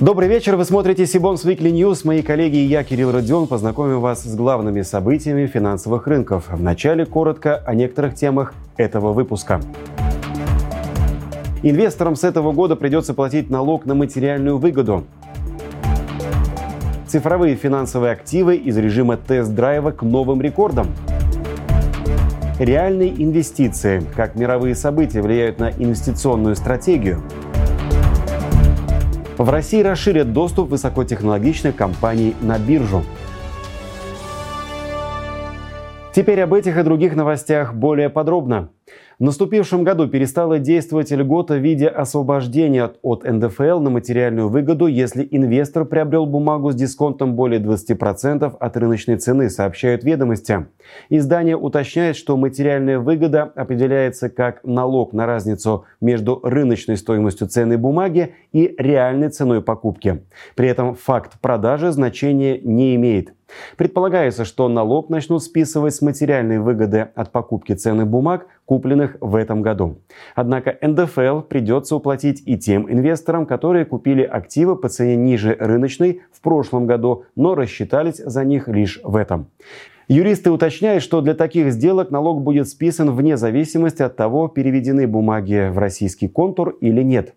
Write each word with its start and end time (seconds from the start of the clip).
Добрый 0.00 0.30
вечер, 0.30 0.56
вы 0.56 0.64
смотрите 0.64 1.04
Сибонс 1.04 1.44
Weekly 1.44 1.70
News. 1.70 2.06
Мои 2.06 2.22
коллеги 2.22 2.56
и 2.56 2.64
я, 2.64 2.84
Кирилл 2.84 3.12
Родион, 3.12 3.46
познакомим 3.46 4.00
вас 4.00 4.22
с 4.22 4.34
главными 4.34 4.80
событиями 4.80 5.44
финансовых 5.46 6.06
рынков. 6.06 6.46
Вначале 6.48 7.04
коротко 7.04 7.58
о 7.66 7.74
некоторых 7.74 8.14
темах 8.14 8.54
этого 8.78 9.12
выпуска. 9.12 9.60
Инвесторам 11.62 12.16
с 12.16 12.24
этого 12.24 12.52
года 12.52 12.76
придется 12.76 13.12
платить 13.12 13.50
налог 13.50 13.84
на 13.84 13.94
материальную 13.94 14.56
выгоду. 14.56 15.04
Цифровые 17.06 17.54
финансовые 17.56 18.12
активы 18.12 18.56
из 18.56 18.78
режима 18.78 19.18
тест-драйва 19.18 19.90
к 19.90 20.00
новым 20.00 20.40
рекордам. 20.40 20.86
Реальные 22.58 23.22
инвестиции. 23.22 24.02
Как 24.16 24.34
мировые 24.34 24.74
события 24.76 25.20
влияют 25.20 25.58
на 25.58 25.70
инвестиционную 25.72 26.56
стратегию. 26.56 27.22
В 29.40 29.48
России 29.48 29.80
расширят 29.80 30.34
доступ 30.34 30.68
высокотехнологичных 30.68 31.74
компаний 31.74 32.36
на 32.42 32.58
биржу. 32.58 33.02
Теперь 36.14 36.42
об 36.42 36.52
этих 36.52 36.76
и 36.76 36.82
других 36.82 37.16
новостях 37.16 37.72
более 37.72 38.10
подробно. 38.10 38.68
В 39.20 39.22
наступившем 39.22 39.84
году 39.84 40.08
перестала 40.08 40.58
действовать 40.58 41.10
льгота 41.10 41.56
в 41.56 41.58
виде 41.58 41.88
освобождения 41.88 42.90
от 43.02 43.22
НДФЛ 43.24 43.78
на 43.78 43.90
материальную 43.90 44.48
выгоду, 44.48 44.86
если 44.86 45.28
инвестор 45.30 45.84
приобрел 45.84 46.24
бумагу 46.24 46.72
с 46.72 46.74
дисконтом 46.74 47.34
более 47.34 47.60
20% 47.60 48.56
от 48.58 48.76
рыночной 48.78 49.18
цены, 49.18 49.50
сообщают 49.50 50.04
ведомости. 50.04 50.68
Издание 51.10 51.58
уточняет, 51.58 52.16
что 52.16 52.38
материальная 52.38 52.98
выгода 52.98 53.42
определяется 53.42 54.30
как 54.30 54.64
налог 54.64 55.12
на 55.12 55.26
разницу 55.26 55.84
между 56.00 56.40
рыночной 56.42 56.96
стоимостью 56.96 57.46
ценной 57.46 57.76
бумаги 57.76 58.34
и 58.52 58.74
реальной 58.78 59.28
ценой 59.28 59.60
покупки. 59.60 60.22
При 60.54 60.66
этом 60.66 60.94
факт 60.94 61.38
продажи 61.42 61.92
значения 61.92 62.58
не 62.58 62.96
имеет. 62.96 63.34
Предполагается, 63.76 64.44
что 64.44 64.68
налог 64.68 65.08
начнут 65.08 65.42
списывать 65.42 65.94
с 65.94 66.02
материальной 66.02 66.58
выгоды 66.58 67.08
от 67.14 67.32
покупки 67.32 67.72
ценных 67.72 68.06
бумаг, 68.06 68.46
купленных 68.70 69.16
в 69.20 69.34
этом 69.34 69.62
году. 69.62 69.98
Однако 70.36 70.78
НДФЛ 70.80 71.40
придется 71.40 71.96
уплатить 71.96 72.40
и 72.46 72.56
тем 72.56 72.88
инвесторам, 72.88 73.44
которые 73.44 73.84
купили 73.84 74.22
активы 74.22 74.76
по 74.76 74.88
цене 74.88 75.16
ниже 75.16 75.56
рыночной 75.58 76.20
в 76.30 76.40
прошлом 76.40 76.86
году, 76.86 77.24
но 77.34 77.56
рассчитались 77.56 78.18
за 78.18 78.44
них 78.44 78.68
лишь 78.68 79.00
в 79.02 79.16
этом. 79.16 79.48
Юристы 80.06 80.52
уточняют, 80.52 81.02
что 81.02 81.20
для 81.20 81.34
таких 81.34 81.72
сделок 81.72 82.12
налог 82.12 82.42
будет 82.42 82.68
списан 82.68 83.10
вне 83.10 83.36
зависимости 83.36 84.02
от 84.02 84.14
того, 84.14 84.46
переведены 84.46 85.08
бумаги 85.08 85.68
в 85.68 85.78
российский 85.78 86.28
контур 86.28 86.76
или 86.80 87.02
нет. 87.02 87.34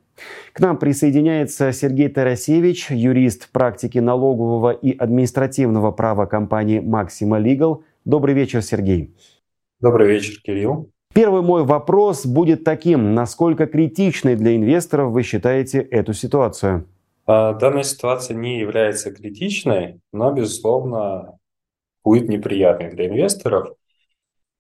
К 0.53 0.59
нам 0.59 0.78
присоединяется 0.78 1.72
Сергей 1.72 2.09
Тарасевич, 2.09 2.92
юрист 2.92 3.52
практики 3.52 3.97
налогового 3.97 4.70
и 4.70 4.95
административного 4.95 5.92
права 5.92 6.28
компании 6.28 6.80
Maxima 6.80 7.42
Legal. 7.42 7.81
Добрый 8.06 8.36
вечер, 8.36 8.62
Сергей. 8.62 9.16
Добрый 9.80 10.08
вечер, 10.08 10.40
Кирилл. 10.44 10.93
Первый 11.14 11.44
мой 11.44 11.64
вопрос 11.64 12.25
будет 12.25 12.64
таким. 12.64 13.14
Насколько 13.14 13.67
критичной 13.67 14.36
для 14.36 14.56
инвесторов 14.56 15.11
вы 15.11 15.22
считаете 15.22 15.80
эту 15.80 16.14
ситуацию? 16.14 16.88
А, 17.28 17.53
данная 17.53 17.83
ситуация 17.83 18.36
не 18.36 18.59
является 18.59 19.11
критичной, 19.11 20.00
но, 20.11 20.31
безусловно, 20.31 21.38
будет 22.03 22.30
неприятной 22.30 22.89
для 22.89 23.08
инвесторов. 23.08 23.75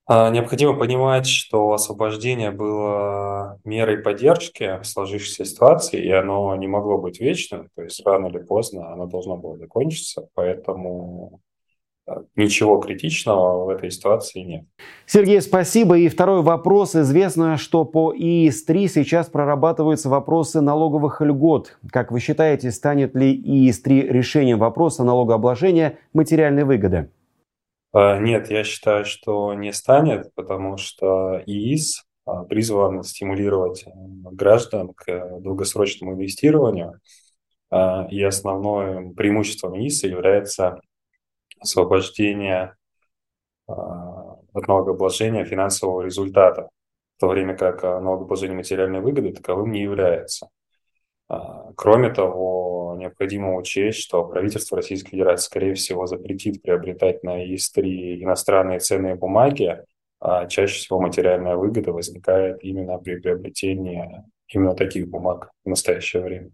А, 0.05 0.29
необходимо 0.29 0.77
понимать, 0.77 1.25
что 1.25 1.71
освобождение 1.71 2.51
было 2.51 3.59
мерой 3.63 3.97
поддержки 3.97 4.79
в 4.79 4.85
сложившейся 4.85 5.45
ситуации, 5.45 6.03
и 6.03 6.11
оно 6.11 6.55
не 6.55 6.67
могло 6.67 6.99
быть 6.99 7.19
вечным, 7.19 7.69
то 7.75 7.81
есть 7.81 8.05
рано 8.05 8.27
или 8.27 8.39
поздно 8.39 8.91
оно 8.91 9.07
должно 9.07 9.37
было 9.37 9.57
закончиться, 9.57 10.27
поэтому 10.33 11.41
ничего 12.35 12.79
критичного 12.79 13.65
в 13.65 13.69
этой 13.69 13.89
ситуации 13.91 14.39
нет. 14.39 14.65
Сергей, 15.05 15.41
спасибо. 15.41 15.97
И 15.97 16.09
второй 16.09 16.41
вопрос. 16.41 16.95
Известно, 16.95 17.57
что 17.57 17.85
по 17.85 18.13
ИИС-3 18.13 18.87
сейчас 18.87 19.27
прорабатываются 19.27 20.09
вопросы 20.09 20.61
налоговых 20.61 21.21
льгот. 21.21 21.77
Как 21.91 22.11
вы 22.11 22.19
считаете, 22.19 22.71
станет 22.71 23.15
ли 23.15 23.33
ИИС-3 23.33 24.07
решением 24.07 24.59
вопроса 24.59 25.03
налогообложения 25.03 25.99
материальной 26.13 26.65
выгоды? 26.65 27.09
А, 27.93 28.19
нет, 28.19 28.49
я 28.49 28.63
считаю, 28.63 29.05
что 29.05 29.53
не 29.53 29.71
станет, 29.71 30.33
потому 30.35 30.77
что 30.77 31.41
ИИС 31.45 32.03
а, 32.25 32.43
призван 32.43 33.03
стимулировать 33.03 33.85
граждан 33.85 34.93
к 34.93 35.39
долгосрочному 35.39 36.13
инвестированию, 36.13 36.99
и 38.11 38.21
основным 38.21 39.15
преимуществом 39.15 39.75
ИИСа 39.75 40.07
является 40.07 40.79
освобождение 41.63 42.75
от 43.65 44.67
налогообложения 44.67 45.45
финансового 45.45 46.03
результата, 46.03 46.69
в 47.17 47.19
то 47.19 47.27
время 47.27 47.57
как 47.57 47.83
налогообложение 47.83 48.55
материальной 48.55 49.01
выгоды 49.01 49.33
таковым 49.33 49.71
не 49.71 49.81
является. 49.81 50.49
Кроме 51.75 52.09
того, 52.09 52.95
необходимо 52.97 53.55
учесть, 53.55 53.99
что 53.99 54.23
правительство 54.25 54.75
Российской 54.75 55.11
Федерации, 55.11 55.45
скорее 55.45 55.73
всего, 55.73 56.05
запретит 56.05 56.61
приобретать 56.61 57.23
на 57.23 57.43
ИС-3 57.43 58.21
иностранные 58.21 58.79
ценные 58.79 59.15
бумаги, 59.15 59.83
а 60.19 60.45
чаще 60.47 60.75
всего 60.75 60.99
материальная 60.99 61.55
выгода 61.55 61.91
возникает 61.91 62.63
именно 62.63 62.97
при 62.99 63.15
приобретении 63.19 64.23
именно 64.47 64.75
таких 64.75 65.09
бумаг 65.09 65.49
в 65.65 65.69
настоящее 65.69 66.21
время. 66.21 66.51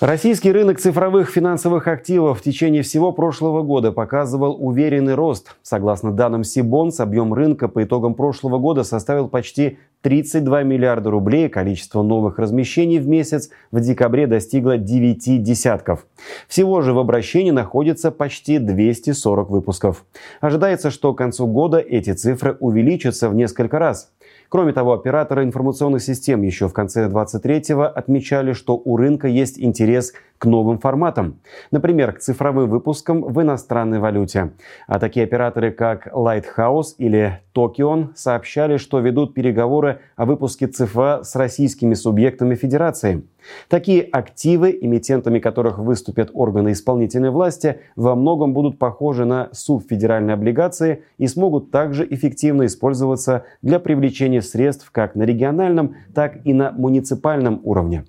Российский 0.00 0.52
рынок 0.52 0.78
цифровых 0.78 1.28
финансовых 1.28 1.88
активов 1.88 2.38
в 2.38 2.42
течение 2.42 2.84
всего 2.84 3.10
прошлого 3.10 3.62
года 3.62 3.90
показывал 3.90 4.56
уверенный 4.64 5.16
рост. 5.16 5.56
Согласно 5.62 6.12
данным 6.12 6.44
Сибонс, 6.44 7.00
объем 7.00 7.34
рынка 7.34 7.66
по 7.66 7.82
итогам 7.82 8.14
прошлого 8.14 8.58
года 8.58 8.84
составил 8.84 9.28
почти 9.28 9.78
32 10.02 10.62
миллиарда 10.62 11.10
рублей. 11.10 11.48
Количество 11.48 12.02
новых 12.02 12.38
размещений 12.38 12.98
в 12.98 13.08
месяц 13.08 13.50
в 13.70 13.80
декабре 13.80 14.26
достигло 14.26 14.78
9 14.78 15.42
десятков. 15.42 16.06
Всего 16.46 16.80
же 16.80 16.92
в 16.92 16.98
обращении 16.98 17.50
находится 17.50 18.10
почти 18.10 18.58
240 18.58 19.50
выпусков. 19.50 20.04
Ожидается, 20.40 20.90
что 20.90 21.14
к 21.14 21.18
концу 21.18 21.46
года 21.46 21.78
эти 21.78 22.12
цифры 22.12 22.56
увеличатся 22.60 23.28
в 23.28 23.34
несколько 23.34 23.78
раз. 23.78 24.12
Кроме 24.48 24.72
того, 24.72 24.94
операторы 24.94 25.42
информационных 25.44 26.02
систем 26.02 26.42
еще 26.42 26.68
в 26.68 26.72
конце 26.72 27.06
23-го 27.08 27.82
отмечали, 27.82 28.52
что 28.52 28.80
у 28.82 28.96
рынка 28.96 29.28
есть 29.28 29.60
интерес 29.60 30.14
к 30.38 30.46
новым 30.46 30.78
форматам, 30.78 31.40
например, 31.70 32.12
к 32.12 32.20
цифровым 32.20 32.70
выпускам 32.70 33.22
в 33.22 33.42
иностранной 33.42 33.98
валюте. 33.98 34.52
А 34.86 34.98
такие 34.98 35.24
операторы, 35.24 35.70
как 35.70 36.06
Lighthouse 36.14 36.94
или 36.96 37.40
Tokion, 37.54 38.14
сообщали, 38.14 38.76
что 38.76 39.00
ведут 39.00 39.34
переговоры 39.34 39.87
о 40.16 40.24
выпуске 40.26 40.66
ЦФА 40.66 41.22
с 41.24 41.34
российскими 41.36 41.94
субъектами 41.94 42.54
Федерации. 42.54 43.22
Такие 43.68 44.02
активы, 44.02 44.76
эмитентами 44.80 45.38
которых 45.38 45.78
выступят 45.78 46.30
органы 46.34 46.72
исполнительной 46.72 47.30
власти, 47.30 47.80
во 47.96 48.14
многом 48.14 48.52
будут 48.52 48.78
похожи 48.78 49.24
на 49.24 49.48
субфедеральные 49.52 50.34
облигации 50.34 51.02
и 51.18 51.26
смогут 51.26 51.70
также 51.70 52.06
эффективно 52.08 52.66
использоваться 52.66 53.44
для 53.62 53.78
привлечения 53.78 54.42
средств 54.42 54.90
как 54.90 55.14
на 55.14 55.22
региональном, 55.22 55.96
так 56.14 56.44
и 56.44 56.52
на 56.52 56.72
муниципальном 56.72 57.60
уровне. 57.64 58.04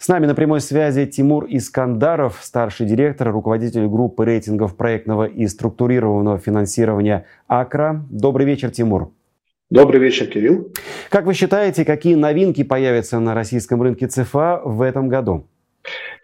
С 0.00 0.08
нами 0.08 0.24
на 0.24 0.34
прямой 0.34 0.62
связи 0.62 1.04
Тимур 1.04 1.44
Искандаров, 1.46 2.38
старший 2.40 2.86
директор, 2.86 3.30
руководитель 3.30 3.86
группы 3.86 4.24
рейтингов 4.24 4.74
проектного 4.74 5.24
и 5.24 5.46
структурированного 5.46 6.38
финансирования 6.38 7.26
АКРА. 7.48 8.06
Добрый 8.08 8.46
вечер, 8.46 8.70
Тимур. 8.70 9.12
Добрый 9.70 10.00
вечер, 10.00 10.26
Кирилл. 10.26 10.72
Как 11.10 11.26
вы 11.26 11.34
считаете, 11.34 11.84
какие 11.84 12.16
новинки 12.16 12.64
появятся 12.64 13.20
на 13.20 13.34
российском 13.36 13.80
рынке 13.80 14.08
ЦФА 14.08 14.62
в 14.64 14.82
этом 14.82 15.08
году? 15.08 15.46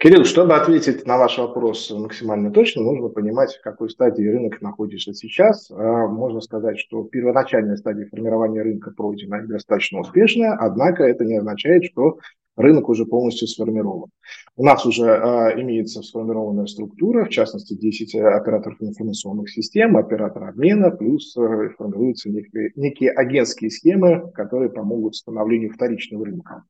Кирилл, 0.01 0.25
чтобы 0.25 0.57
ответить 0.57 1.07
на 1.07 1.17
ваш 1.17 1.39
вопрос 1.39 1.93
максимально 1.93 2.51
точно, 2.51 2.83
нужно 2.83 3.09
понимать, 3.09 3.55
в 3.55 3.63
какой 3.63 3.89
стадии 3.89 4.27
рынок 4.27 4.61
находится 4.63 5.15
сейчас. 5.15 5.71
А, 5.71 6.09
можно 6.09 6.41
сказать, 6.41 6.81
что 6.81 7.05
первоначальная 7.05 7.77
стадия 7.77 8.09
формирования 8.11 8.63
рынка 8.63 8.91
пройдена 8.91 9.47
достаточно 9.47 10.01
успешная, 10.01 10.57
однако 10.59 11.05
это 11.05 11.25
не 11.25 11.37
означает, 11.37 11.85
что 11.85 12.19
рынок 12.57 12.89
уже 12.89 13.07
полностью 13.07 13.49
сформирован. 13.49 14.11
У 14.57 14.65
нас 14.65 14.85
уже 14.87 15.11
а, 15.11 15.61
имеется 15.61 16.03
сформированная 16.03 16.67
структура, 16.67 17.25
в 17.25 17.29
частности 17.29 17.75
10 17.75 18.15
операторов 18.17 18.81
информационных 18.81 19.51
систем, 19.51 19.97
оператор 19.97 20.45
обмена, 20.45 20.91
плюс 20.91 21.37
а, 21.37 21.69
формируются 21.77 22.31
некие, 22.31 22.73
некие 22.75 23.11
агентские 23.11 23.71
схемы, 23.71 24.31
которые 24.35 24.71
помогут 24.71 25.15
становлению 25.15 25.73
вторичного 25.73 26.25
рынка. 26.25 26.65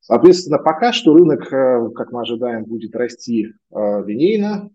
Соответственно, 0.00 0.58
пока 0.58 0.92
что 0.92 1.14
рынок, 1.14 1.52
э, 1.52 1.90
как 1.94 2.10
мы 2.10 2.22
ожидаем, 2.22 2.64
будет 2.64 2.96
расти 2.96 3.46
э, 3.46 4.04
линейно, 4.04 4.68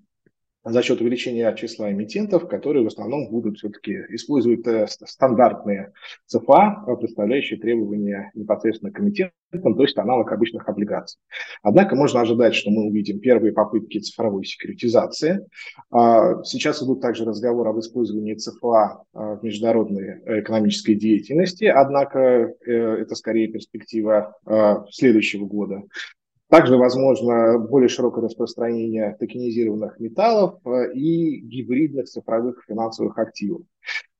за 0.69 0.81
счет 0.81 1.02
увеличения 1.02 1.54
числа 1.56 1.92
эмитентов, 1.92 2.48
которые 2.48 2.84
в 2.84 2.88
основном 2.88 3.30
будут 3.30 3.58
все-таки 3.58 3.94
использовать 4.10 4.66
э, 4.68 4.88
стандартные 4.88 5.94
ЦФА, 6.25 6.84
э, 6.88 6.96
представляющие 6.98 7.60
требования 7.60 8.31
непосредственно 8.34 8.92
к 8.92 9.00
эмитентам, 9.00 9.75
то 9.75 9.81
есть 9.81 9.98
аналог 9.98 10.31
обычных 10.31 10.68
облигаций. 10.68 11.19
Однако 11.64 11.96
можно 11.96 12.22
ожидать, 12.22 12.56
что 12.56 12.69
мы 12.69 12.88
увидим 12.88 13.19
первые 13.19 13.54
попытки 13.54 14.00
цифровой 14.00 14.46
секьюритизации. 14.46 15.48
А, 15.90 16.44
сейчас 16.44 16.84
идут 16.84 17.02
также 17.02 17.24
разговоры 17.24 17.69
об 17.69 17.80
использовании 17.80 18.36
ЦФА 18.36 19.04
в 19.14 19.40
международной 19.42 20.42
экономической 20.42 20.96
деятельности, 20.96 21.66
однако 21.66 22.54
это 22.66 23.16
скорее 23.16 23.48
перспектива 23.48 24.36
следующего 24.90 25.46
года. 25.46 25.84
Также 26.49 26.77
возможно 26.77 27.59
более 27.59 27.89
широкое 27.89 28.23
распространение 28.23 29.17
токенизированных 29.19 29.99
металлов 29.99 30.59
э, 30.65 30.94
и 30.94 31.41
гибридных 31.41 32.05
цифровых 32.05 32.63
финансовых 32.65 33.17
активов. 33.17 33.63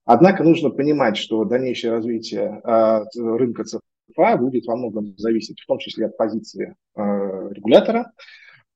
Однако 0.04 0.44
нужно 0.44 0.70
понимать, 0.70 1.16
что 1.16 1.46
дальнейшее 1.46 1.92
развитие 1.92 2.62
э, 2.64 3.04
рынка 3.16 3.64
ЦФА 3.64 4.38
будет 4.38 4.66
во 4.66 4.76
многом 4.76 5.18
зависеть, 5.18 5.62
в 5.62 5.66
том 5.66 5.80
числе 5.80 6.08
от 6.08 6.18
позиции 6.18 6.76
э, 6.96 7.02
регулятора, 7.02 8.12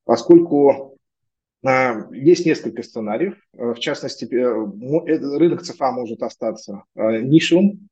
поскольку 0.05 0.97
есть 2.11 2.47
несколько 2.47 2.81
сценариев. 2.81 3.35
В 3.53 3.75
частности, 3.75 4.25
рынок 4.25 5.61
ЦФА 5.61 5.91
может 5.91 6.23
остаться 6.23 6.85
нишевым 6.95 7.87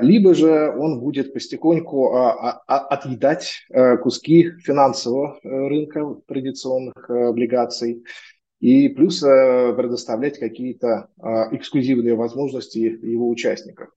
либо 0.00 0.34
же 0.34 0.70
он 0.76 1.00
будет 1.00 1.32
постепеньку 1.32 2.14
а, 2.14 2.62
а, 2.66 2.78
отъедать 2.78 3.66
куски 4.02 4.52
финансового 4.62 5.38
э, 5.42 5.48
рынка 5.48 6.16
традиционных 6.26 7.08
э, 7.08 7.28
облигаций 7.28 8.04
и 8.60 8.88
плюс 8.88 9.22
э, 9.22 9.72
предоставлять 9.74 10.38
какие-то 10.38 11.08
эксклюзивные 11.52 12.14
возможности 12.14 12.78
его 12.78 13.28
участникам. 13.28 13.88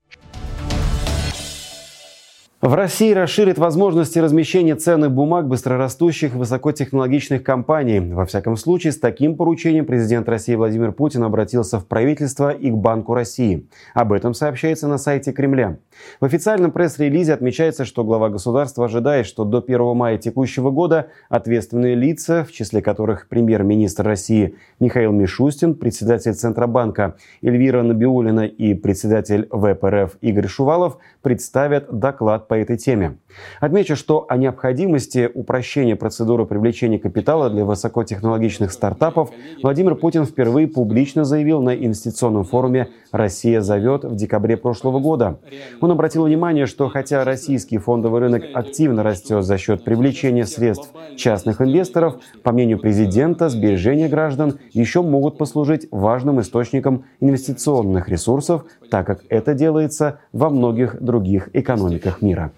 В 2.66 2.74
России 2.74 3.12
расширит 3.12 3.58
возможности 3.58 4.18
размещения 4.18 4.74
ценных 4.74 5.12
бумаг 5.12 5.46
быстрорастущих 5.46 6.34
высокотехнологичных 6.34 7.44
компаний. 7.44 8.00
Во 8.00 8.26
всяком 8.26 8.56
случае, 8.56 8.92
с 8.92 8.98
таким 8.98 9.36
поручением 9.36 9.86
президент 9.86 10.28
России 10.28 10.56
Владимир 10.56 10.90
Путин 10.90 11.22
обратился 11.22 11.78
в 11.78 11.86
правительство 11.86 12.50
и 12.50 12.68
к 12.72 12.74
Банку 12.74 13.14
России. 13.14 13.68
Об 13.94 14.12
этом 14.12 14.34
сообщается 14.34 14.88
на 14.88 14.98
сайте 14.98 15.30
Кремля. 15.30 15.78
В 16.20 16.24
официальном 16.24 16.72
пресс-релизе 16.72 17.34
отмечается, 17.34 17.84
что 17.84 18.02
глава 18.02 18.30
государства 18.30 18.86
ожидает, 18.86 19.26
что 19.26 19.44
до 19.44 19.58
1 19.58 19.94
мая 19.94 20.18
текущего 20.18 20.72
года 20.72 21.06
ответственные 21.28 21.94
лица, 21.94 22.42
в 22.42 22.50
числе 22.50 22.82
которых 22.82 23.28
премьер-министр 23.28 24.04
России 24.04 24.56
Михаил 24.80 25.12
Мишустин, 25.12 25.76
председатель 25.76 26.34
Центробанка 26.34 27.14
Эльвира 27.42 27.84
Набиулина 27.84 28.44
и 28.44 28.74
председатель 28.74 29.46
ВПРФ 29.52 30.16
Игорь 30.20 30.48
Шувалов, 30.48 30.98
представят 31.22 31.96
доклад 31.96 32.48
по 32.48 32.55
этой 32.62 32.76
теме. 32.76 33.18
Отмечу, 33.60 33.96
что 33.96 34.26
о 34.28 34.36
необходимости 34.36 35.30
упрощения 35.32 35.96
процедуры 35.96 36.46
привлечения 36.46 36.98
капитала 36.98 37.50
для 37.50 37.64
высокотехнологичных 37.64 38.72
стартапов 38.72 39.30
Владимир 39.62 39.94
Путин 39.94 40.24
впервые 40.24 40.68
публично 40.68 41.24
заявил 41.24 41.60
на 41.62 41.74
инвестиционном 41.74 42.44
форуме 42.44 42.88
«Россия 43.12 43.60
зовет» 43.60 44.04
в 44.04 44.14
декабре 44.14 44.56
прошлого 44.56 45.00
года. 45.00 45.38
Он 45.80 45.90
обратил 45.90 46.24
внимание, 46.24 46.66
что 46.66 46.88
хотя 46.88 47.24
российский 47.24 47.78
фондовый 47.78 48.20
рынок 48.20 48.44
активно 48.54 49.02
растет 49.02 49.44
за 49.44 49.58
счет 49.58 49.84
привлечения 49.84 50.46
средств 50.46 50.90
частных 51.16 51.60
инвесторов, 51.60 52.16
по 52.42 52.52
мнению 52.52 52.78
президента, 52.78 53.48
сбережения 53.48 54.08
граждан 54.08 54.58
еще 54.72 55.02
могут 55.02 55.38
послужить 55.38 55.88
важным 55.90 56.40
источником 56.40 57.04
инвестиционных 57.20 58.08
ресурсов, 58.08 58.64
так 58.90 59.06
как 59.06 59.22
это 59.28 59.54
делается 59.54 60.20
во 60.32 60.50
многих 60.50 61.00
других 61.00 61.50
экономиках 61.52 62.22
мира. 62.22 62.35
мира. 62.36 62.50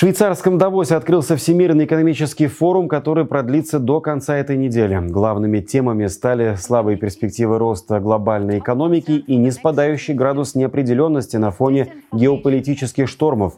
Швейцарском 0.00 0.58
Давосе 0.58 0.94
открылся 0.94 1.34
Всемирный 1.34 1.84
экономический 1.84 2.46
форум, 2.46 2.86
который 2.86 3.24
продлится 3.24 3.80
до 3.80 4.00
конца 4.00 4.36
этой 4.36 4.56
недели. 4.56 4.96
Главными 5.08 5.58
темами 5.58 6.06
стали 6.06 6.54
слабые 6.54 6.96
перспективы 6.96 7.58
роста 7.58 7.98
глобальной 7.98 8.60
экономики 8.60 9.10
и 9.10 9.34
неспадающий 9.34 10.14
градус 10.14 10.54
неопределенности 10.54 11.36
на 11.36 11.50
фоне 11.50 11.94
геополитических 12.12 13.08
штормов. 13.08 13.54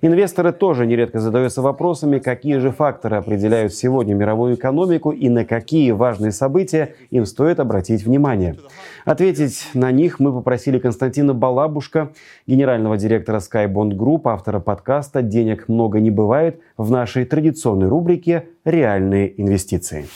Инвесторы 0.00 0.52
тоже 0.52 0.86
нередко 0.86 1.20
задаются 1.20 1.60
вопросами, 1.60 2.20
какие 2.20 2.56
же 2.56 2.70
факторы 2.70 3.16
определяют 3.16 3.74
сегодня 3.74 4.14
мировую 4.14 4.54
экономику 4.54 5.10
и 5.10 5.28
на 5.28 5.44
какие 5.44 5.90
важные 5.90 6.32
события 6.32 6.94
им 7.10 7.26
стоит 7.26 7.60
обратить 7.60 8.02
внимание. 8.06 8.56
Ответить 9.04 9.68
на 9.74 9.92
них 9.92 10.20
мы 10.20 10.32
попросили 10.32 10.78
Константина 10.78 11.34
Балабушка, 11.34 12.12
генерального 12.46 12.96
директора 12.96 13.40
Skybond 13.40 13.90
Group, 13.90 14.22
автора 14.24 14.58
подкаста 14.58 15.20
«Денег 15.20 15.68
много 15.68 15.81
много 15.82 15.98
не 15.98 16.10
бывает 16.10 16.60
в 16.76 16.92
нашей 16.92 17.24
традиционной 17.24 17.88
рубрике 17.88 18.48
«Реальные 18.64 19.40
инвестиции». 19.40 20.06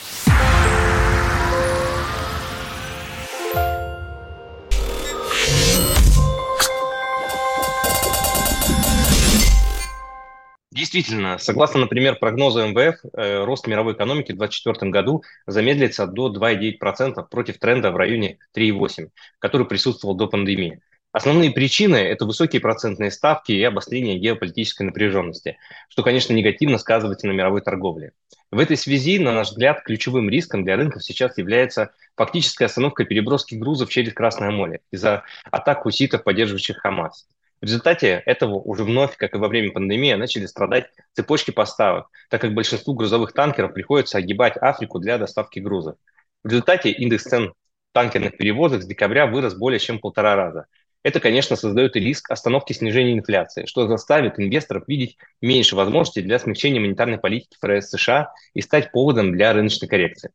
Действительно, 10.70 11.38
согласно, 11.38 11.80
например, 11.80 12.16
прогнозу 12.16 12.60
МВФ, 12.60 12.96
э, 13.12 13.44
рост 13.44 13.66
мировой 13.66 13.94
экономики 13.94 14.32
в 14.32 14.36
2024 14.36 14.90
году 14.92 15.24
замедлится 15.46 16.06
до 16.06 16.28
2,9% 16.28 17.28
против 17.28 17.58
тренда 17.58 17.90
в 17.90 17.96
районе 17.96 18.38
3,8%, 18.56 19.08
который 19.40 19.66
присутствовал 19.66 20.14
до 20.14 20.28
пандемии. 20.28 20.80
Основные 21.16 21.50
причины– 21.50 21.96
это 21.96 22.26
высокие 22.26 22.60
процентные 22.60 23.10
ставки 23.10 23.50
и 23.50 23.62
обострение 23.62 24.18
геополитической 24.18 24.82
напряженности, 24.82 25.56
что, 25.88 26.02
конечно, 26.02 26.34
негативно 26.34 26.76
сказывается 26.76 27.26
на 27.26 27.32
мировой 27.32 27.62
торговле. 27.62 28.12
В 28.50 28.58
этой 28.58 28.76
связи, 28.76 29.18
на 29.18 29.32
наш 29.32 29.48
взгляд, 29.48 29.82
ключевым 29.82 30.28
риском 30.28 30.62
для 30.62 30.76
рынков 30.76 31.02
сейчас 31.02 31.38
является 31.38 31.92
фактическая 32.16 32.66
остановка 32.66 33.06
переброски 33.06 33.54
грузов 33.54 33.88
через 33.88 34.12
Красное 34.12 34.50
море 34.50 34.80
из-за 34.90 35.22
атак 35.50 35.84
хуситов, 35.84 36.22
поддерживающих 36.22 36.76
Хамас. 36.80 37.26
В 37.62 37.64
результате 37.64 38.22
этого 38.26 38.56
уже 38.56 38.84
вновь, 38.84 39.16
как 39.16 39.34
и 39.34 39.38
во 39.38 39.48
время 39.48 39.72
пандемии, 39.72 40.12
начали 40.12 40.44
страдать 40.44 40.90
цепочки 41.14 41.50
поставок, 41.50 42.10
так 42.28 42.42
как 42.42 42.52
большинству 42.52 42.92
грузовых 42.92 43.32
танкеров 43.32 43.72
приходится 43.72 44.18
огибать 44.18 44.58
Африку 44.58 44.98
для 44.98 45.16
доставки 45.16 45.60
грузов. 45.60 45.96
В 46.44 46.48
результате 46.48 46.90
индекс 46.90 47.24
цен 47.24 47.54
танкерных 47.92 48.36
перевозок 48.36 48.82
с 48.82 48.86
декабря 48.86 49.24
вырос 49.24 49.54
более 49.54 49.80
чем 49.80 49.98
полтора 49.98 50.36
раза, 50.36 50.66
это, 51.06 51.20
конечно, 51.20 51.54
создает 51.54 51.94
риск 51.94 52.32
остановки 52.32 52.72
снижения 52.72 53.12
инфляции, 53.12 53.66
что 53.66 53.86
заставит 53.86 54.40
инвесторов 54.40 54.88
видеть 54.88 55.18
меньше 55.40 55.76
возможностей 55.76 56.20
для 56.20 56.40
смягчения 56.40 56.80
монетарной 56.80 57.18
политики 57.18 57.56
ФРС 57.60 57.90
США 57.90 58.32
и 58.54 58.60
стать 58.60 58.90
поводом 58.90 59.30
для 59.30 59.52
рыночной 59.52 59.86
коррекции. 59.86 60.32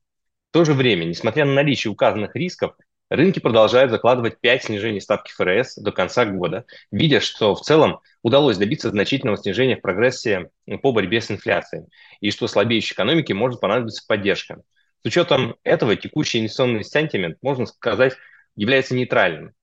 В 0.50 0.54
то 0.54 0.64
же 0.64 0.74
время, 0.74 1.04
несмотря 1.04 1.44
на 1.44 1.52
наличие 1.52 1.92
указанных 1.92 2.38
рисков, 2.38 2.78
рынки 3.10 3.40
продолжают 3.40 3.92
закладывать 3.92 4.40
5 4.40 4.64
снижений 4.64 5.02
ставки 5.02 5.34
ФРС 5.34 5.76
до 5.76 5.92
конца 5.92 6.24
года, 6.24 6.64
видя, 6.90 7.20
что 7.20 7.54
в 7.54 7.60
целом 7.60 8.00
удалось 8.24 8.56
добиться 8.56 8.92
значительного 8.92 9.38
снижения 9.38 9.76
в 9.76 9.82
прогрессе 9.82 10.52
по 10.82 10.94
борьбе 10.94 11.20
с 11.20 11.30
инфляцией, 11.30 11.88
и 12.22 12.32
что 12.32 12.48
слабеющей 12.48 12.94
экономике 12.94 13.34
может 13.34 13.60
понадобиться 13.60 14.06
поддержка. 14.08 14.62
С 15.04 15.06
учетом 15.06 15.58
этого 15.66 15.98
текущий 15.98 16.40
инвестиционный 16.40 16.86
сентимент, 16.86 17.40
можно 17.42 17.66
сказать, 17.66 18.14
является 18.56 18.96
нейтральным. 18.96 19.54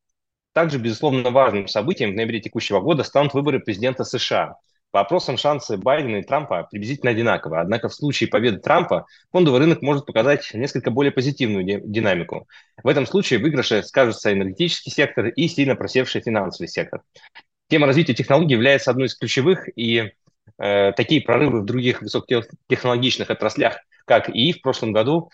Также, 0.53 0.79
безусловно, 0.79 1.31
важным 1.31 1.69
событием 1.69 2.13
в 2.13 2.15
ноябре 2.15 2.41
текущего 2.41 2.81
года 2.81 3.05
станут 3.05 3.35
выборы 3.35 3.61
президента 3.61 4.05
США. 4.05 4.57
По 4.91 5.01
опросам 5.01 5.37
шансы 5.37 5.77
Байдена 5.77 6.17
и 6.17 6.23
Трампа 6.23 6.67
приблизительно 6.71 7.11
одинаковы. 7.11 7.61
Однако 7.61 7.89
в 7.91 7.95
случае 7.95 8.31
победы 8.31 8.59
Трампа 8.59 9.07
фондовый 9.31 9.61
рынок 9.61 9.83
может 9.83 10.07
показать 10.07 10.49
несколько 10.55 10.91
более 10.91 11.13
позитивную 11.13 11.83
динамику. 11.85 12.49
В 12.83 12.89
этом 12.89 13.07
случае 13.07 13.39
выигрыши 13.39 13.83
скажутся 13.83 14.33
энергетический 14.33 14.91
сектор 14.91 15.27
и 15.27 15.47
сильно 15.47 15.77
просевший 15.77 16.23
финансовый 16.23 16.69
сектор. 16.69 17.03
Тема 17.69 17.87
развития 17.87 18.15
технологий 18.15 18.55
является 18.55 18.91
одной 18.91 19.09
из 19.09 19.15
ключевых, 19.15 19.69
и 19.77 20.13
э, 20.59 20.93
такие 20.93 21.21
прорывы 21.21 21.61
в 21.61 21.67
других 21.67 22.01
высокотехнологичных 22.01 23.29
отраслях, 23.29 23.77
как 24.07 24.31
и 24.31 24.53
в 24.55 24.63
прошлом 24.63 24.93
году, 24.93 25.31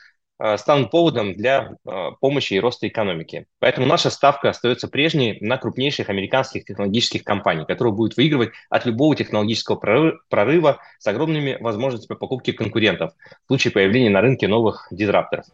станут 0.56 0.90
поводом 0.90 1.34
для 1.34 1.70
э, 1.86 2.10
помощи 2.20 2.54
и 2.54 2.60
роста 2.60 2.88
экономики. 2.88 3.46
Поэтому 3.60 3.86
наша 3.86 4.10
ставка 4.10 4.50
остается 4.50 4.88
прежней 4.88 5.38
на 5.40 5.58
крупнейших 5.58 6.08
американских 6.10 6.64
технологических 6.64 7.24
компаний, 7.24 7.64
которые 7.66 7.94
будут 7.94 8.16
выигрывать 8.16 8.50
от 8.68 8.84
любого 8.86 9.14
технологического 9.14 9.76
прорыва 10.28 10.78
с 10.98 11.06
огромными 11.06 11.56
возможностями 11.60 12.18
покупки 12.18 12.52
конкурентов 12.52 13.12
в 13.44 13.46
случае 13.46 13.72
появления 13.72 14.10
на 14.10 14.20
рынке 14.20 14.48
новых 14.48 14.88
дизрапторов. 14.90 15.46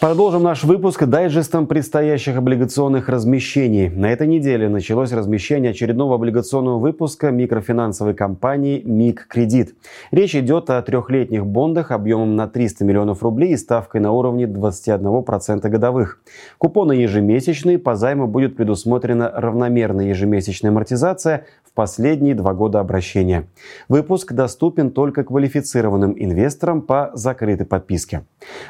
Продолжим 0.00 0.42
наш 0.42 0.64
выпуск 0.64 1.04
дайджестом 1.04 1.66
предстоящих 1.66 2.38
облигационных 2.38 3.10
размещений. 3.10 3.90
На 3.90 4.10
этой 4.10 4.26
неделе 4.26 4.66
началось 4.70 5.12
размещение 5.12 5.72
очередного 5.72 6.14
облигационного 6.14 6.78
выпуска 6.78 7.30
микрофинансовой 7.30 8.14
компании 8.14 8.80
МИК 8.82 9.26
Кредит. 9.28 9.74
Речь 10.10 10.34
идет 10.34 10.70
о 10.70 10.80
трехлетних 10.80 11.44
бондах 11.44 11.90
объемом 11.90 12.34
на 12.34 12.48
300 12.48 12.82
миллионов 12.82 13.22
рублей 13.22 13.52
и 13.52 13.58
ставкой 13.58 14.00
на 14.00 14.12
уровне 14.12 14.46
21% 14.46 15.68
годовых. 15.68 16.22
Купоны 16.56 16.92
ежемесячные, 16.92 17.78
по 17.78 17.94
займу 17.94 18.26
будет 18.26 18.56
предусмотрена 18.56 19.30
равномерная 19.30 20.06
январная 20.06 20.70
амортизация 20.70 21.44
в 21.70 21.74
последние 21.74 22.34
два 22.34 22.52
года 22.52 22.80
обращения. 22.80 23.46
Выпуск 23.88 24.32
доступен 24.32 24.90
только 24.90 25.22
квалифицированным 25.22 26.14
инвесторам 26.18 26.82
по 26.82 27.10
закрытой 27.14 27.64
подписке. 27.64 28.24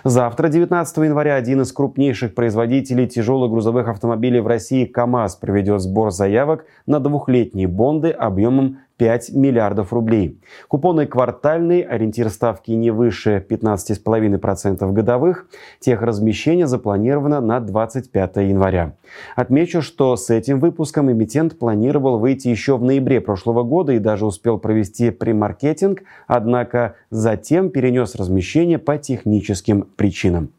Завтра, 0.04 0.48
19 0.48 0.96
января, 0.98 1.36
один 1.36 1.62
из 1.62 1.72
крупнейших 1.72 2.34
производителей 2.34 3.06
тяжелых 3.06 3.50
грузовых 3.50 3.88
автомобилей 3.88 4.40
в 4.40 4.46
России 4.46 4.84
КАМАЗ 4.84 5.36
проведет 5.36 5.80
сбор 5.80 6.10
заявок 6.10 6.66
на 6.86 7.00
двухлетние 7.00 7.68
бонды 7.68 8.10
объемом 8.10 8.78
5 9.00 9.30
миллиардов 9.32 9.94
рублей. 9.94 10.38
Купоны 10.68 11.06
квартальные, 11.06 11.86
ориентир 11.86 12.28
ставки 12.28 12.72
не 12.72 12.90
выше 12.90 13.42
15,5% 13.48 14.92
годовых. 14.92 15.46
Техразмещение 15.78 16.66
запланировано 16.66 17.40
на 17.40 17.60
25 17.60 18.36
января. 18.36 18.92
Отмечу, 19.36 19.80
что 19.80 20.16
с 20.16 20.28
этим 20.28 20.60
выпуском 20.60 21.10
эмитент 21.10 21.58
планировал 21.58 22.18
выйти 22.18 22.48
еще 22.48 22.76
в 22.76 22.82
ноябре 22.82 23.22
прошлого 23.22 23.62
года 23.62 23.94
и 23.94 23.98
даже 23.98 24.26
успел 24.26 24.58
провести 24.58 25.10
премаркетинг, 25.10 26.02
однако 26.26 26.96
затем 27.08 27.70
перенес 27.70 28.14
размещение 28.16 28.78
по 28.78 28.98
техническим 28.98 29.88
причинам. 29.96 30.50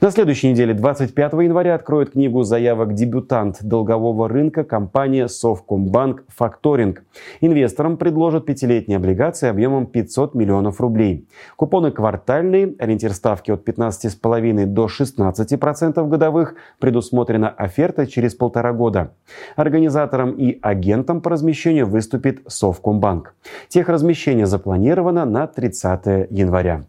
На 0.00 0.10
следующей 0.10 0.50
неделе, 0.50 0.74
25 0.74 1.32
января, 1.34 1.74
откроет 1.74 2.12
книгу 2.12 2.42
заявок 2.42 2.94
дебютант 2.94 3.58
долгового 3.62 4.28
рынка 4.28 4.64
компания 4.64 5.28
Совкомбанк 5.28 6.24
Факторинг. 6.28 7.02
Инвесторам 7.40 7.96
предложат 7.96 8.46
пятилетние 8.46 8.96
облигации 8.96 9.48
объемом 9.48 9.86
500 9.86 10.34
миллионов 10.34 10.80
рублей. 10.80 11.28
Купоны 11.56 11.90
квартальные, 11.90 12.74
ориентир 12.78 13.12
ставки 13.12 13.50
от 13.50 13.68
15,5 13.68 14.66
до 14.66 14.86
16% 14.86 16.08
годовых, 16.08 16.54
предусмотрена 16.78 17.50
оферта 17.50 18.06
через 18.06 18.34
полтора 18.34 18.72
года. 18.72 19.12
Организатором 19.56 20.32
и 20.32 20.58
агентом 20.62 21.20
по 21.20 21.30
размещению 21.30 21.86
выступит 21.86 22.40
Совкомбанк. 22.46 23.34
Техразмещение 23.68 24.46
запланировано 24.46 25.24
на 25.24 25.46
30 25.46 26.30
января. 26.30 26.84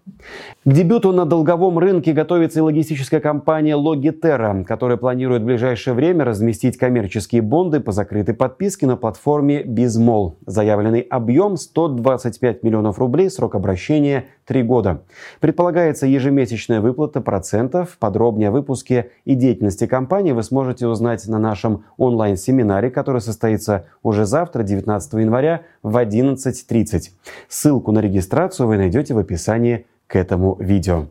К 0.66 0.72
дебюту 0.72 1.12
на 1.12 1.26
долговом 1.26 1.78
рынке 1.78 2.14
готовится 2.14 2.61
логистическая 2.62 3.20
компания 3.20 3.76
Logiterra, 3.76 4.64
которая 4.64 4.98
планирует 4.98 5.42
в 5.42 5.46
ближайшее 5.46 5.94
время 5.94 6.26
разместить 6.26 6.78
коммерческие 6.78 7.42
бонды 7.42 7.80
по 7.80 7.92
закрытой 7.92 8.34
подписке 8.34 8.88
на 8.88 8.98
платформе 8.98 9.64
Bizmall. 9.64 10.36
Заявленный 10.46 11.02
объем 11.02 11.58
125 11.58 12.64
миллионов 12.64 13.00
рублей, 13.00 13.30
срок 13.30 13.56
обращения 13.56 14.26
3 14.46 14.64
года. 14.64 15.04
Предполагается 15.40 16.08
ежемесячная 16.08 16.82
выплата 16.82 17.22
процентов. 17.22 17.98
Подробнее 18.00 18.50
о 18.50 18.52
выпуске 18.52 19.12
и 19.26 19.36
деятельности 19.36 19.88
компании 19.88 20.32
вы 20.32 20.44
сможете 20.44 20.88
узнать 20.88 21.28
на 21.28 21.40
нашем 21.40 21.86
онлайн-семинаре, 21.98 22.90
который 22.90 23.22
состоится 23.22 23.86
уже 24.04 24.26
завтра, 24.26 24.64
19 24.64 25.14
января 25.14 25.62
в 25.84 25.98
11.30. 25.98 27.12
Ссылку 27.48 27.92
на 27.92 28.00
регистрацию 28.00 28.68
вы 28.68 28.78
найдете 28.78 29.14
в 29.14 29.18
описании 29.18 29.86
к 30.08 30.16
этому 30.16 30.58
видео. 30.60 31.08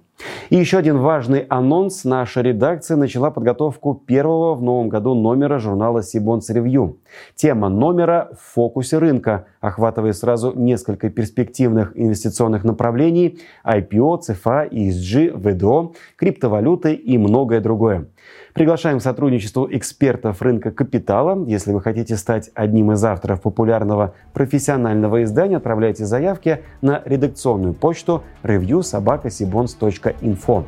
И 0.51 0.57
еще 0.57 0.79
один 0.79 0.99
важный 0.99 1.41
анонс. 1.49 2.05
Наша 2.05 2.41
редакция 2.41 2.97
начала 2.97 3.31
подготовку 3.31 3.95
первого 3.95 4.55
в 4.55 4.63
новом 4.63 4.89
году 4.89 5.15
номера 5.15 5.59
журнала 5.59 6.03
Сибонс 6.03 6.51
Ревью. 6.51 6.99
Тема 7.35 7.69
номера 7.69 8.31
в 8.33 8.55
фокусе 8.55 8.99
рынка, 8.99 9.47
охватывая 9.61 10.13
сразу 10.13 10.53
несколько 10.55 11.11
перспективных 11.11 11.93
инвестиционных 11.95 12.65
направлений– 12.65 13.41
IPO, 13.65 14.21
CFA, 14.29 14.71
ESG, 14.71 15.37
ВДО, 15.37 15.93
криптовалюты 16.17 16.95
и 16.95 17.19
многое 17.19 17.61
другое. 17.61 18.07
Приглашаем 18.55 18.99
к 18.99 19.03
сотрудничеству 19.03 19.69
экспертов 19.71 20.43
рынка 20.43 20.71
капитала. 20.71 21.45
Если 21.47 21.73
вы 21.73 21.81
хотите 21.81 22.17
стать 22.17 22.51
одним 22.55 22.93
из 22.93 23.05
авторов 23.05 23.43
популярного 23.43 24.15
профессионального 24.33 25.23
издания, 25.23 25.59
отправляйте 25.59 26.05
заявки 26.05 26.61
на 26.81 27.03
редакционную 27.05 27.75
почту 27.75 28.23
reviewsobakasibons.info. 28.43 30.65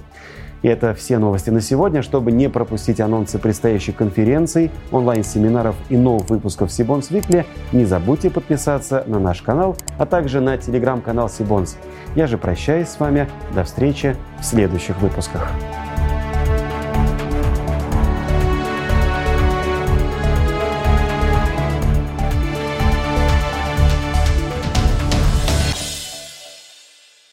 И 0.63 0.69
это 0.69 0.95
все 0.95 1.19
новости 1.19 1.51
на 1.51 1.61
сегодня. 1.61 2.03
Чтобы 2.03 2.33
не 2.33 2.49
пропустить 2.49 3.01
анонсы 3.01 3.39
предстоящих 3.39 3.97
конференций, 3.97 4.71
онлайн-семинаров 4.91 5.77
и 5.89 5.97
новых 5.97 6.31
выпусков 6.31 6.73
Сибонс 6.73 7.11
Викли, 7.11 7.45
не 7.73 7.85
забудьте 7.85 8.31
подписаться 8.31 9.05
на 9.07 9.19
наш 9.19 9.43
канал, 9.43 9.77
а 9.99 10.07
также 10.07 10.41
на 10.41 10.57
телеграм-канал 10.57 11.29
Сибонс. 11.29 11.77
Я 12.15 12.27
же 12.27 12.39
прощаюсь 12.39 12.89
с 12.89 13.01
вами. 13.01 13.29
До 13.55 13.65
встречи 13.65 14.17
в 14.41 14.45
следующих 14.45 15.01
выпусках. 15.01 15.49